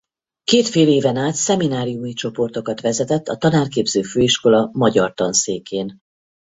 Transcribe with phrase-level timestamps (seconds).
[0.43, 5.99] Két féléven át szemináriumi csoportokat vezetett a tanárképző főiskola magyar tanszékén.